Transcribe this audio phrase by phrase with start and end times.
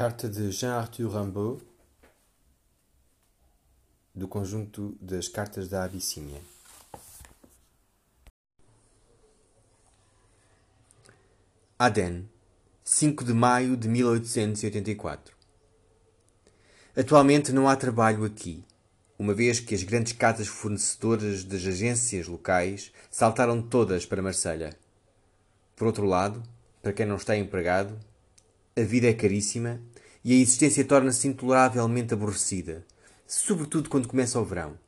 [0.00, 1.60] Carta de Jean-Arthur Rimbaud,
[4.14, 6.40] do conjunto das Cartas da Abissínia.
[11.76, 12.30] Aden,
[12.84, 15.34] 5 de maio de 1884.
[16.96, 18.64] Atualmente não há trabalho aqui,
[19.18, 24.78] uma vez que as grandes casas fornecedoras das agências locais saltaram todas para Marselha.
[25.74, 26.40] Por outro lado,
[26.80, 27.98] para quem não está empregado,
[28.78, 29.80] a vida é caríssima
[30.24, 32.86] e a existência torna-se intoleravelmente aborrecida,
[33.26, 34.78] sobretudo quando começa o verão.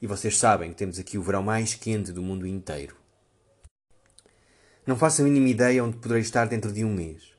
[0.00, 2.94] E vocês sabem que temos aqui o verão mais quente do mundo inteiro.
[4.86, 7.32] Não faço a mínima ideia onde poderei estar dentro de um mês.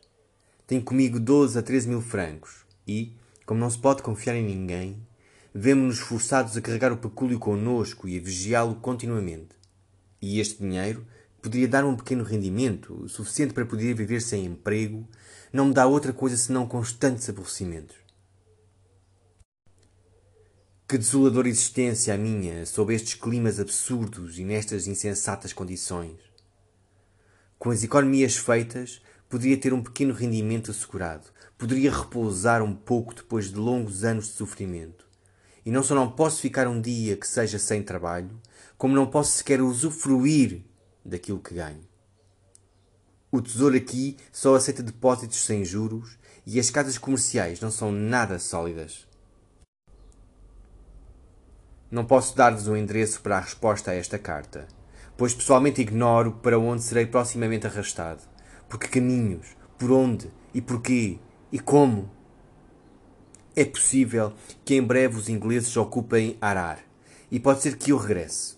[0.68, 3.14] Tenho comigo 12 a 13 mil francos e,
[3.46, 5.06] como não se pode confiar em ninguém,
[5.54, 9.56] vemo-nos forçados a carregar o pecúlio connosco e a vigiá-lo continuamente.
[10.22, 11.06] E este dinheiro
[11.44, 15.06] poderia dar um pequeno rendimento, suficiente para poder viver sem emprego,
[15.52, 17.98] não me dá outra coisa senão constantes aborrecimentos.
[20.88, 26.18] Que desoladora existência a minha sob estes climas absurdos e nestas insensatas condições.
[27.60, 31.26] Com as economias feitas, poderia ter um pequeno rendimento assegurado,
[31.58, 35.06] poderia repousar um pouco depois de longos anos de sofrimento.
[35.66, 38.32] E não só não posso ficar um dia que seja sem trabalho,
[38.78, 40.64] como não posso sequer usufruir
[41.04, 41.82] daquilo que ganho.
[43.32, 48.38] O tesouro aqui só aceita depósitos sem juros e as casas comerciais não são nada
[48.38, 49.08] sólidas.
[51.90, 54.68] Não posso dar-vos um endereço para a resposta a esta carta,
[55.18, 58.22] pois pessoalmente ignoro para onde serei proximamente arrastado,
[58.68, 61.20] por que caminhos, por onde e porquê
[61.52, 62.10] e como.
[63.56, 64.34] É possível
[64.66, 66.80] que em breve os ingleses ocupem Arar,
[67.32, 68.58] e pode ser que eu regresse.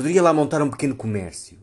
[0.00, 1.58] Poderia lá montar um pequeno comércio.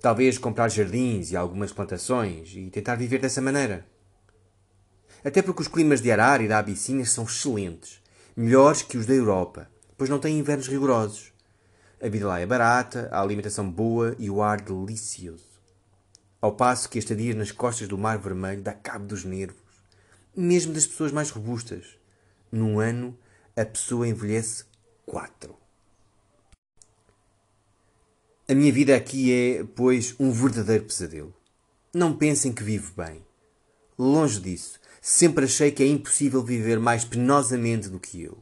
[0.00, 3.86] Talvez comprar jardins e algumas plantações e tentar viver dessa maneira.
[5.22, 8.02] Até porque os climas de Arar e da Abissínia são excelentes,
[8.34, 11.30] melhores que os da Europa, pois não têm invernos rigorosos.
[12.02, 15.60] A vida lá é barata, a alimentação boa e o ar delicioso.
[16.40, 19.60] Ao passo que a estadia nas costas do Mar Vermelho dá cabo dos nervos,
[20.34, 21.98] mesmo das pessoas mais robustas.
[22.50, 23.14] Num ano,
[23.54, 24.64] a pessoa envelhece
[25.04, 25.67] quatro.
[28.50, 31.34] A minha vida aqui é, pois, um verdadeiro pesadelo.
[31.92, 33.22] Não pensem que vivo bem.
[33.98, 38.38] Longe disso, sempre achei que é impossível viver mais penosamente do que eu.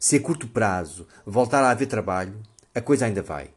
[0.00, 2.40] Se a curto prazo voltar a haver trabalho,
[2.74, 3.50] a coisa ainda vai.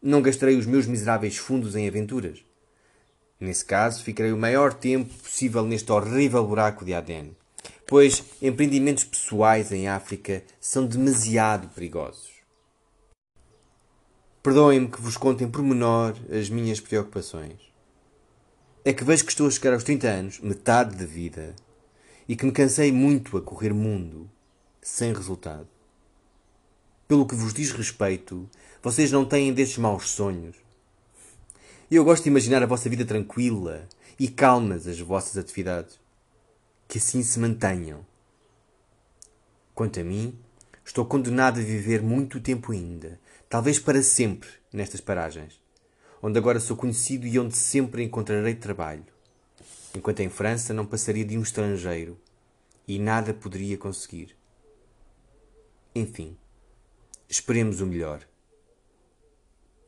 [0.00, 2.44] Não gastarei os meus miseráveis fundos em aventuras.
[3.40, 7.36] Nesse caso, ficarei o maior tempo possível neste horrível buraco de Aden,
[7.88, 12.35] pois empreendimentos pessoais em África são demasiado perigosos.
[14.46, 17.58] Perdoem-me que vos conte em pormenor as minhas preocupações.
[18.84, 21.56] É que vejo que estou a chegar aos 30 anos, metade da vida,
[22.28, 24.30] e que me cansei muito a correr mundo,
[24.80, 25.66] sem resultado.
[27.08, 28.48] Pelo que vos diz respeito,
[28.80, 30.54] vocês não têm destes maus sonhos.
[31.90, 35.98] Eu gosto de imaginar a vossa vida tranquila e calmas as vossas atividades.
[36.86, 38.06] Que assim se mantenham.
[39.74, 40.38] Quanto a mim,
[40.86, 45.60] Estou condenado a viver muito tempo ainda, talvez para sempre, nestas paragens,
[46.22, 49.04] onde agora sou conhecido e onde sempre encontrarei trabalho,
[49.92, 52.16] enquanto em França não passaria de um estrangeiro
[52.86, 54.36] e nada poderia conseguir.
[55.92, 56.36] Enfim,
[57.28, 58.20] esperemos o melhor.